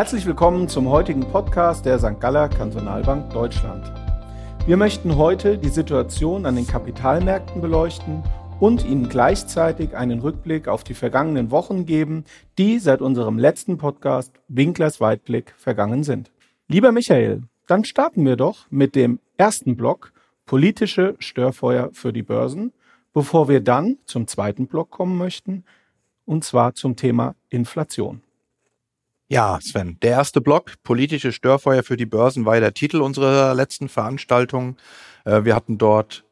[0.00, 2.18] Herzlich willkommen zum heutigen Podcast der St.
[2.20, 3.92] Galler Kantonalbank Deutschland.
[4.64, 8.22] Wir möchten heute die Situation an den Kapitalmärkten beleuchten
[8.60, 12.24] und Ihnen gleichzeitig einen Rückblick auf die vergangenen Wochen geben,
[12.56, 16.30] die seit unserem letzten Podcast Winklers Weitblick vergangen sind.
[16.66, 20.14] Lieber Michael, dann starten wir doch mit dem ersten Block
[20.46, 22.72] politische Störfeuer für die Börsen,
[23.12, 25.62] bevor wir dann zum zweiten Block kommen möchten,
[26.24, 28.22] und zwar zum Thema Inflation.
[29.32, 33.54] Ja, Sven, der erste Block, politische Störfeuer für die Börsen, war ja der Titel unserer
[33.54, 34.76] letzten Veranstaltung.
[35.24, 36.24] Äh, wir hatten dort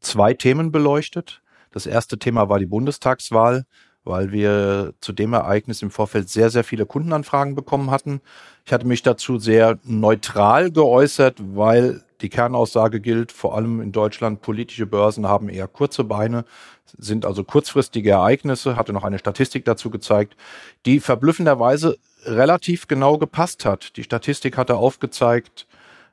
[0.00, 1.42] zwei Themen beleuchtet.
[1.70, 3.66] Das erste Thema war die Bundestagswahl,
[4.02, 8.20] weil wir zu dem Ereignis im Vorfeld sehr, sehr viele Kundenanfragen bekommen hatten.
[8.64, 14.42] Ich hatte mich dazu sehr neutral geäußert, weil die Kernaussage gilt, vor allem in Deutschland,
[14.42, 16.44] politische Börsen haben eher kurze Beine,
[16.98, 20.34] sind also kurzfristige Ereignisse, hatte noch eine Statistik dazu gezeigt,
[20.84, 23.96] die verblüffenderweise relativ genau gepasst hat.
[23.96, 25.66] Die Statistik hatte aufgezeigt,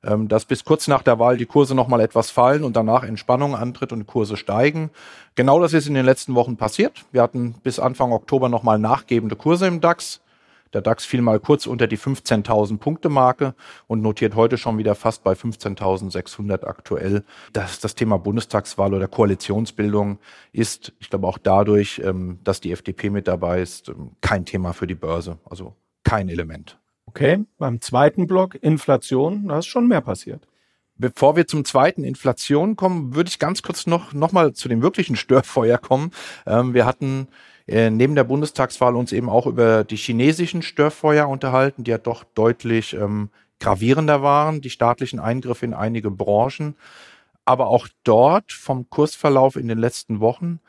[0.03, 3.55] ähm, dass bis kurz nach der Wahl die Kurse nochmal etwas fallen und danach Entspannung
[3.55, 4.91] antritt und Kurse steigen.
[5.35, 7.05] Genau das ist in den letzten Wochen passiert.
[7.11, 10.21] Wir hatten bis Anfang Oktober nochmal nachgebende Kurse im DAX.
[10.73, 13.55] Der DAX fiel mal kurz unter die 15.000 Punkte Marke
[13.87, 17.23] und notiert heute schon wieder fast bei 15.600 aktuell.
[17.53, 20.19] Das, das Thema Bundestagswahl oder Koalitionsbildung
[20.51, 24.73] ist, ich glaube auch dadurch, ähm, dass die FDP mit dabei ist, ähm, kein Thema
[24.73, 25.37] für die Börse.
[25.49, 25.73] Also
[26.07, 26.79] kein Element.
[27.05, 30.47] Okay, beim zweiten Block Inflation, da ist schon mehr passiert.
[30.95, 34.81] Bevor wir zum zweiten Inflation kommen, würde ich ganz kurz noch, noch mal zu dem
[34.81, 36.11] wirklichen Störfeuer kommen.
[36.45, 37.27] Ähm, wir hatten
[37.67, 42.23] äh, neben der Bundestagswahl uns eben auch über die chinesischen Störfeuer unterhalten, die ja doch
[42.23, 46.75] deutlich ähm, gravierender waren, die staatlichen Eingriffe in einige Branchen.
[47.43, 50.61] Aber auch dort vom Kursverlauf in den letzten Wochen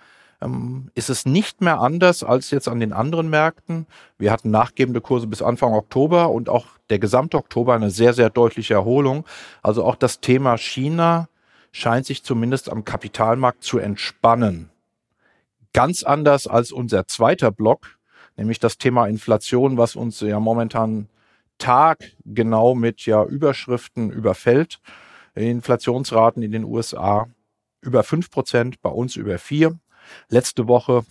[0.95, 3.87] ist es nicht mehr anders als jetzt an den anderen Märkten.
[4.19, 8.31] Wir hatten nachgebende Kurse bis Anfang Oktober und auch der gesamte Oktober eine sehr, sehr
[8.31, 9.27] deutliche Erholung.
[9.63, 11.29] Also auch das Thema China
[11.73, 14.71] scheint sich zumindest am Kapitalmarkt zu entspannen.
[15.73, 17.99] Ganz anders als unser zweiter Block,
[18.37, 21.09] nämlich das Thema Inflation, was uns ja momentan
[21.59, 24.81] taggenau mit ja Überschriften überfällt.
[25.35, 27.27] Inflationsraten in den USA
[27.81, 29.79] über fünf Prozent, bei uns über vier.
[30.29, 31.05] Letzte Woche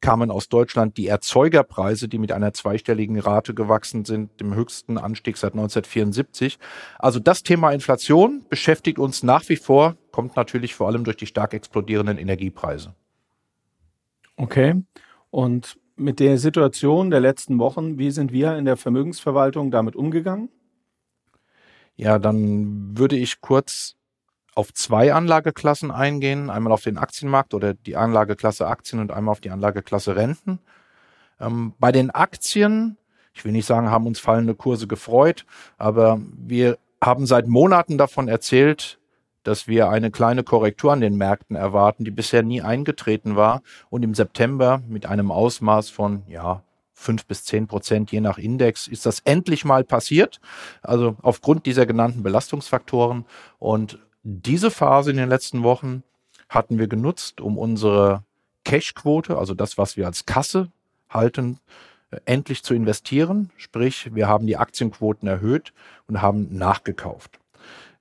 [0.00, 5.36] kamen aus Deutschland die Erzeugerpreise, die mit einer zweistelligen Rate gewachsen sind, dem höchsten Anstieg
[5.36, 6.58] seit 1974.
[6.98, 11.26] Also das Thema Inflation beschäftigt uns nach wie vor, kommt natürlich vor allem durch die
[11.26, 12.94] stark explodierenden Energiepreise.
[14.36, 14.82] Okay.
[15.30, 20.48] Und mit der Situation der letzten Wochen, wie sind wir in der Vermögensverwaltung damit umgegangen?
[21.96, 23.96] Ja, dann würde ich kurz
[24.54, 26.50] auf zwei Anlageklassen eingehen.
[26.50, 30.58] Einmal auf den Aktienmarkt oder die Anlageklasse Aktien und einmal auf die Anlageklasse Renten.
[31.40, 32.96] Ähm, bei den Aktien,
[33.32, 35.46] ich will nicht sagen, haben uns fallende Kurse gefreut,
[35.78, 38.98] aber wir haben seit Monaten davon erzählt,
[39.42, 44.02] dass wir eine kleine Korrektur an den Märkten erwarten, die bisher nie eingetreten war und
[44.02, 46.62] im September mit einem Ausmaß von, ja,
[46.92, 50.38] fünf bis zehn Prozent je nach Index ist das endlich mal passiert.
[50.82, 53.24] Also aufgrund dieser genannten Belastungsfaktoren
[53.58, 56.02] und diese Phase in den letzten Wochen
[56.48, 58.24] hatten wir genutzt, um unsere
[58.64, 60.68] Cash-Quote, also das, was wir als Kasse
[61.08, 61.58] halten,
[62.10, 63.50] äh, endlich zu investieren.
[63.56, 65.72] Sprich, wir haben die Aktienquoten erhöht
[66.08, 67.38] und haben nachgekauft.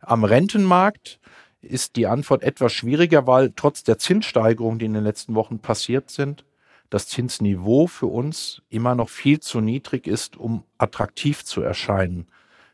[0.01, 1.19] Am Rentenmarkt
[1.61, 6.09] ist die Antwort etwas schwieriger, weil trotz der Zinssteigerungen, die in den letzten Wochen passiert
[6.09, 6.45] sind,
[6.89, 12.27] das Zinsniveau für uns immer noch viel zu niedrig ist, um attraktiv zu erscheinen.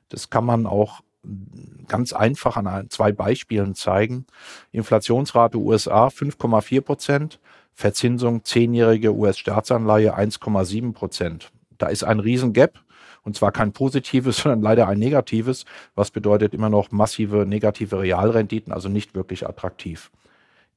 [0.09, 1.01] Das kann man auch
[1.87, 4.25] ganz einfach an zwei Beispielen zeigen.
[4.71, 7.39] Inflationsrate USA 5,4 Prozent,
[7.73, 11.51] Verzinsung zehnjährige US-Staatsanleihe 1,7 Prozent.
[11.77, 12.79] Da ist ein Riesengap
[13.23, 15.65] und zwar kein positives, sondern leider ein negatives,
[15.95, 20.11] was bedeutet immer noch massive negative Realrenditen, also nicht wirklich attraktiv.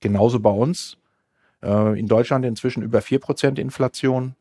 [0.01, 0.97] Genauso bei uns.
[1.63, 4.35] Äh, in Deutschland inzwischen über 4 Prozent Inflation.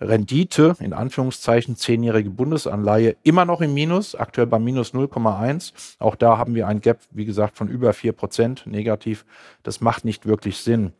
[0.00, 5.96] Rendite, in Anführungszeichen zehnjährige Bundesanleihe, immer noch im Minus, aktuell bei minus 0,1.
[5.98, 9.24] Auch da haben wir ein Gap, wie gesagt, von über vier Prozent negativ.
[9.62, 10.92] Das macht nicht wirklich Sinn.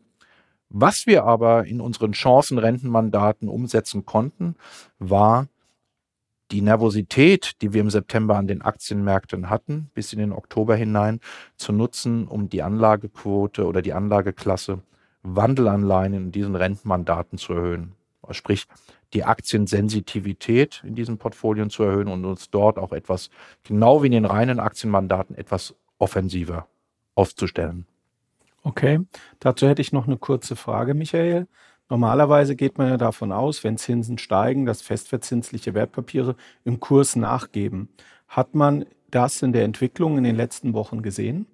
[0.69, 4.55] Was wir aber in unseren Chancenrentenmandaten umsetzen konnten,
[4.97, 5.47] war
[6.51, 11.19] die Nervosität, die wir im September an den Aktienmärkten hatten, bis in den Oktober hinein,
[11.57, 14.79] zu nutzen, um die Anlagequote oder die Anlageklasse
[15.23, 17.95] Wandelanleihen in diesen Rentenmandaten zu erhöhen
[18.33, 18.65] sprich
[19.13, 23.29] die Aktiensensitivität in diesen Portfolien zu erhöhen und uns dort auch etwas,
[23.63, 26.67] genau wie in den reinen Aktienmandaten, etwas offensiver
[27.15, 27.85] aufzustellen.
[28.63, 28.99] Okay,
[29.39, 31.47] dazu hätte ich noch eine kurze Frage, Michael.
[31.87, 37.89] Normalerweise geht man ja davon aus, wenn Zinsen steigen, dass festverzinsliche Wertpapiere im Kurs nachgeben.
[38.27, 41.45] Hat man das in der Entwicklung in den letzten Wochen gesehen?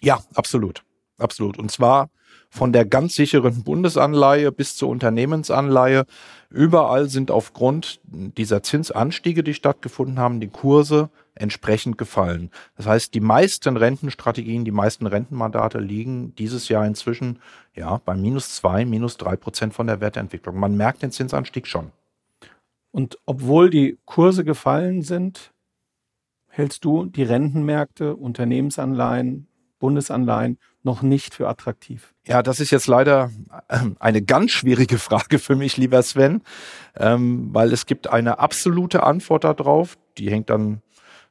[0.00, 0.84] Ja, absolut.
[1.18, 1.58] Absolut.
[1.58, 2.10] Und zwar
[2.50, 6.06] von der ganz sicheren Bundesanleihe bis zur Unternehmensanleihe.
[6.50, 12.50] Überall sind aufgrund dieser Zinsanstiege, die stattgefunden haben, die Kurse entsprechend gefallen.
[12.76, 17.40] Das heißt, die meisten Rentenstrategien, die meisten Rentenmandate liegen dieses Jahr inzwischen
[17.74, 20.58] ja bei minus zwei, minus drei Prozent von der Wertentwicklung.
[20.58, 21.90] Man merkt den Zinsanstieg schon.
[22.92, 25.52] Und obwohl die Kurse gefallen sind,
[26.46, 29.48] hältst du die Rentenmärkte, Unternehmensanleihen,
[29.84, 32.14] Bundesanleihen noch nicht für attraktiv?
[32.26, 33.30] Ja, das ist jetzt leider
[33.68, 36.40] ähm, eine ganz schwierige Frage für mich, lieber Sven,
[36.96, 40.80] ähm, weil es gibt eine absolute Antwort darauf, die hängt dann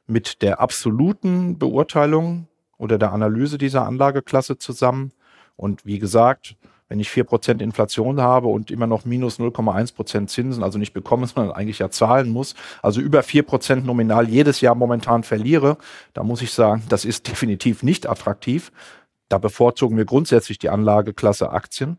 [0.06, 2.46] mit der absoluten Beurteilung
[2.78, 5.10] oder der Analyse dieser Anlageklasse zusammen.
[5.56, 6.54] Und wie gesagt,
[6.94, 10.92] wenn ich vier Prozent Inflation habe und immer noch minus 0,1 Prozent Zinsen, also nicht
[10.92, 15.76] bekomme, sondern eigentlich ja zahlen muss, also über vier Prozent nominal jedes Jahr momentan verliere,
[16.12, 18.70] da muss ich sagen, das ist definitiv nicht attraktiv.
[19.28, 21.98] Da bevorzugen wir grundsätzlich die Anlageklasse Aktien.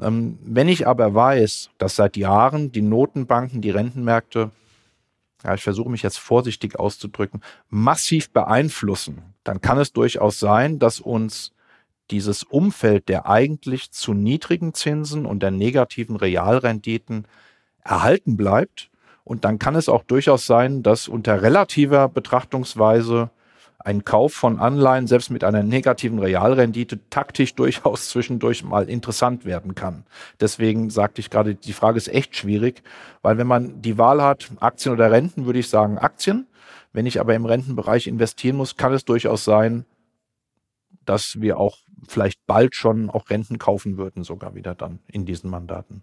[0.00, 4.50] Ähm, wenn ich aber weiß, dass seit Jahren die Notenbanken die Rentenmärkte
[5.44, 10.98] ja, ich versuche mich jetzt vorsichtig auszudrücken, massiv beeinflussen, dann kann es durchaus sein, dass
[10.98, 11.52] uns
[12.12, 17.26] dieses Umfeld der eigentlich zu niedrigen Zinsen und der negativen Realrenditen
[17.82, 18.90] erhalten bleibt.
[19.24, 23.30] Und dann kann es auch durchaus sein, dass unter relativer Betrachtungsweise
[23.78, 29.74] ein Kauf von Anleihen selbst mit einer negativen Realrendite taktisch durchaus zwischendurch mal interessant werden
[29.74, 30.04] kann.
[30.40, 32.82] Deswegen sagte ich gerade, die Frage ist echt schwierig,
[33.22, 36.46] weil wenn man die Wahl hat, Aktien oder Renten, würde ich sagen Aktien.
[36.92, 39.86] Wenn ich aber im Rentenbereich investieren muss, kann es durchaus sein,
[41.04, 41.78] dass wir auch
[42.08, 46.02] vielleicht bald schon auch Renten kaufen würden, sogar wieder dann in diesen Mandaten.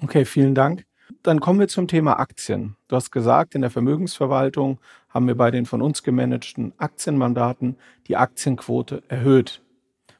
[0.00, 0.84] Okay, vielen Dank.
[1.22, 2.76] Dann kommen wir zum Thema Aktien.
[2.88, 4.78] Du hast gesagt, in der Vermögensverwaltung
[5.08, 9.62] haben wir bei den von uns gemanagten Aktienmandaten die Aktienquote erhöht.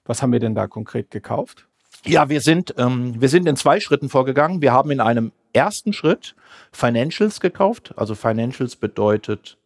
[0.04, 1.66] Was haben wir denn da konkret gekauft?
[2.04, 4.60] Ja, wir sind, ähm, wir sind in zwei Schritten vorgegangen.
[4.60, 6.34] Wir haben in einem ersten Schritt
[6.72, 7.94] Financials gekauft.
[7.96, 9.56] Also Financials bedeutet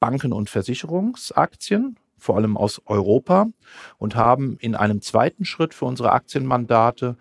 [0.00, 3.48] Banken- und Versicherungsaktien, vor allem aus Europa.
[3.98, 7.16] Und haben in einem zweiten Schritt für unsere Aktienmandate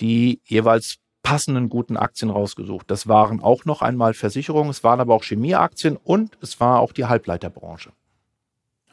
[0.00, 2.90] die jeweils passenden guten Aktien rausgesucht.
[2.90, 6.92] Das waren auch noch einmal Versicherungen, es waren aber auch Chemieaktien und es war auch
[6.92, 7.90] die Halbleiterbranche.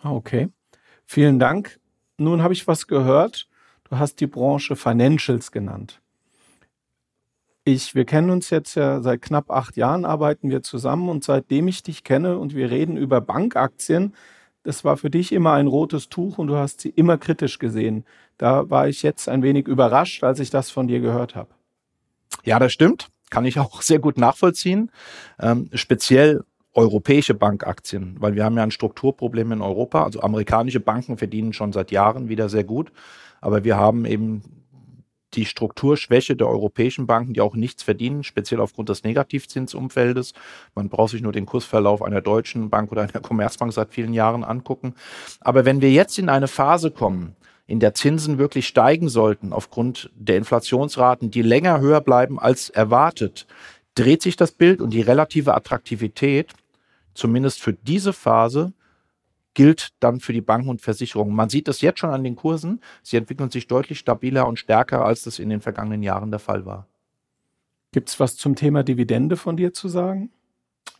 [0.01, 0.49] Ah, okay.
[1.05, 1.79] Vielen Dank.
[2.17, 3.47] Nun habe ich was gehört.
[3.89, 6.01] Du hast die Branche Financials genannt.
[7.63, 11.67] Ich, wir kennen uns jetzt ja seit knapp acht Jahren, arbeiten wir zusammen und seitdem
[11.67, 14.13] ich dich kenne und wir reden über Bankaktien,
[14.67, 18.03] das war für dich immer ein rotes Tuch und du hast sie immer kritisch gesehen.
[18.37, 21.51] Da war ich jetzt ein wenig überrascht, als ich das von dir gehört habe.
[22.43, 23.07] Ja, das stimmt.
[23.29, 24.91] Kann ich auch sehr gut nachvollziehen.
[25.39, 26.43] Ähm, speziell
[26.73, 30.03] europäische Bankaktien, weil wir haben ja ein Strukturproblem in Europa.
[30.03, 32.91] Also amerikanische Banken verdienen schon seit Jahren wieder sehr gut.
[33.39, 34.56] Aber wir haben eben
[35.33, 40.33] die Strukturschwäche der europäischen Banken, die auch nichts verdienen, speziell aufgrund des Negativzinsumfeldes.
[40.74, 44.44] Man braucht sich nur den Kursverlauf einer deutschen Bank oder einer Commerzbank seit vielen Jahren
[44.44, 44.95] angucken.
[45.41, 47.35] Aber wenn wir jetzt in eine Phase kommen,
[47.68, 53.45] in der Zinsen wirklich steigen sollten aufgrund der Inflationsraten, die länger höher bleiben als erwartet,
[53.94, 56.53] dreht sich das Bild und die relative Attraktivität,
[57.13, 58.71] zumindest für diese Phase,
[59.57, 61.35] gilt dann für die Banken und Versicherungen.
[61.35, 62.80] Man sieht das jetzt schon an den Kursen.
[63.02, 66.68] Sie entwickeln sich deutlich stabiler und stärker, als das in den vergangenen Jahren der Fall
[66.68, 66.85] war.
[67.92, 70.30] Gibt es was zum Thema Dividende von dir zu sagen?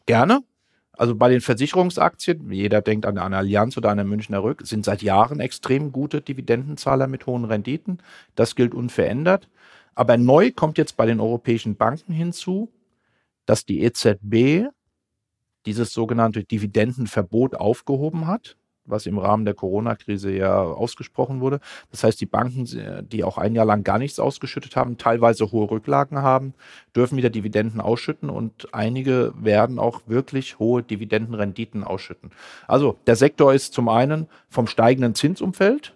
[0.08, 0.42] Gerne.
[0.94, 5.04] Also bei den Versicherungsaktien, jeder denkt an eine Allianz oder eine Münchner Rück, sind seit
[5.04, 8.00] Jahren extrem gute Dividendenzahler mit hohen Renditen.
[8.34, 9.48] Das gilt unverändert.
[9.94, 12.72] Aber neu kommt jetzt bei den europäischen Banken hinzu,
[13.46, 14.72] dass die EZB
[15.68, 18.58] dieses sogenannte Dividendenverbot aufgehoben hat
[18.88, 21.60] was im Rahmen der Corona-Krise ja ausgesprochen wurde.
[21.92, 22.66] Das heißt, die Banken,
[23.10, 26.54] die auch ein Jahr lang gar nichts ausgeschüttet haben, teilweise hohe Rücklagen haben,
[26.96, 32.32] dürfen wieder Dividenden ausschütten und einige werden auch wirklich hohe Dividendenrenditen ausschütten.
[32.68, 35.94] Also der Sektor ist zum einen vom steigenden Zinsumfeld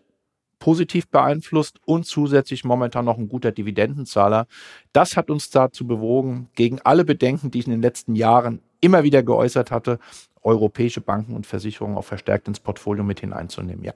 [0.59, 4.45] positiv beeinflusst und zusätzlich momentan noch ein guter Dividendenzahler.
[4.93, 9.03] Das hat uns dazu bewogen, gegen alle Bedenken, die ich in den letzten Jahren immer
[9.03, 9.99] wieder geäußert hatte,
[10.43, 13.83] europäische Banken und Versicherungen auch verstärkt ins Portfolio mit hineinzunehmen.
[13.83, 13.93] Ja.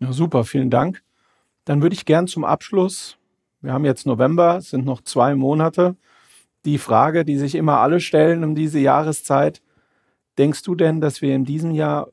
[0.00, 1.02] ja super, vielen Dank.
[1.64, 3.16] Dann würde ich gern zum Abschluss,
[3.60, 5.96] wir haben jetzt November, es sind noch zwei Monate,
[6.64, 9.62] die Frage, die sich immer alle stellen um diese Jahreszeit.
[10.38, 12.08] Denkst du denn, dass wir in diesem Jahr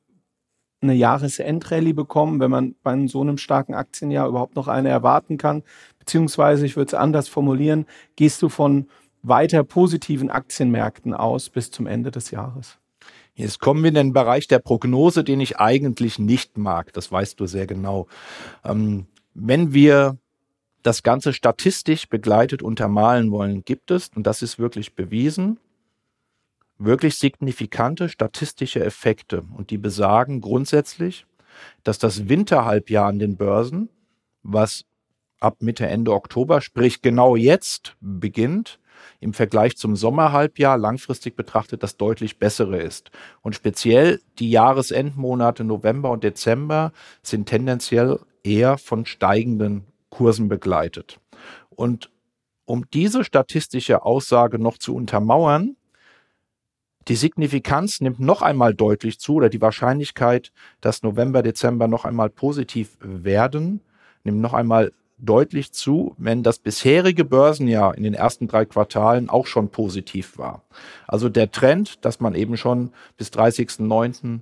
[0.82, 5.64] eine Jahresendrallye bekommen, wenn man bei so einem starken Aktienjahr überhaupt noch eine erwarten kann?
[5.98, 8.88] Beziehungsweise, ich würde es anders formulieren, gehst du von
[9.24, 12.78] weiter positiven Aktienmärkten aus bis zum Ende des Jahres?
[13.36, 16.94] Jetzt kommen wir in den Bereich der Prognose, den ich eigentlich nicht mag.
[16.94, 18.08] Das weißt du sehr genau.
[18.64, 20.18] Ähm, wenn wir
[20.84, 25.58] das Ganze statistisch begleitet untermalen wollen, gibt es, und das ist wirklich bewiesen,
[26.78, 29.44] wirklich signifikante statistische Effekte.
[29.56, 31.26] Und die besagen grundsätzlich,
[31.84, 33.90] dass das Winterhalbjahr an den Börsen,
[34.44, 34.86] was
[35.40, 38.80] ab Mitte, Ende Oktober, sprich genau jetzt beginnt,
[39.20, 43.12] im Vergleich zum Sommerhalbjahr langfristig betrachtet das deutlich bessere ist.
[43.42, 46.92] Und speziell die Jahresendmonate November und Dezember
[47.22, 51.20] sind tendenziell eher von steigenden Kursen begleitet.
[51.70, 52.10] Und
[52.66, 55.76] um diese statistische Aussage noch zu untermauern,
[57.10, 62.30] die Signifikanz nimmt noch einmal deutlich zu oder die Wahrscheinlichkeit, dass November, Dezember noch einmal
[62.30, 63.82] positiv werden,
[64.24, 69.48] nimmt noch einmal deutlich zu, wenn das bisherige Börsenjahr in den ersten drei Quartalen auch
[69.48, 70.64] schon positiv war.
[71.08, 74.42] Also der Trend, dass man eben schon bis 30.09.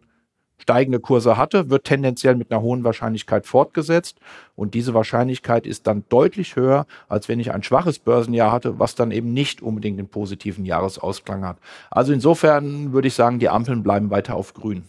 [0.57, 4.19] steigende Kurse hatte, wird tendenziell mit einer hohen Wahrscheinlichkeit fortgesetzt.
[4.55, 8.95] Und diese Wahrscheinlichkeit ist dann deutlich höher, als wenn ich ein schwaches Börsenjahr hatte, was
[8.95, 11.57] dann eben nicht unbedingt den positiven Jahresausklang hat.
[11.89, 14.83] Also insofern würde ich sagen, die Ampeln bleiben weiter auf grün.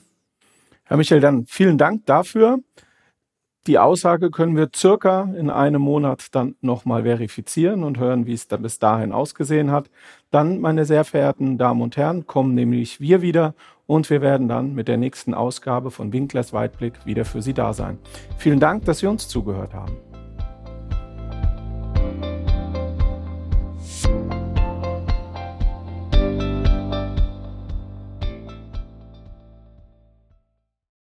[0.85, 2.59] Herr Michael, dann vielen Dank dafür.
[3.69, 8.49] Die Aussage können wir circa in einem Monat dann nochmal verifizieren und hören, wie es
[8.49, 9.89] dann bis dahin ausgesehen hat.
[10.33, 13.55] Dann, meine sehr verehrten Damen und Herren, kommen nämlich wir wieder
[13.87, 17.73] und wir werden dann mit der nächsten Ausgabe von Winklers Weitblick wieder für Sie da
[17.73, 17.99] sein.
[18.37, 20.12] Vielen Dank, dass Sie uns zugehört haben.